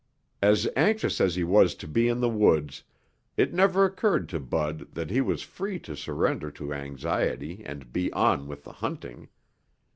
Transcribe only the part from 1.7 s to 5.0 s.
to be in the woods, it never occurred to Bud